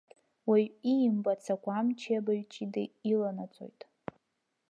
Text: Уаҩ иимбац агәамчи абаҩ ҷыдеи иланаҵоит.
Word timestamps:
Уаҩ 0.49 0.65
иимбац 0.91 1.43
агәамчи 1.53 2.17
абаҩ 2.19 2.41
ҷыдеи 2.51 2.87
иланаҵоит. 3.11 3.81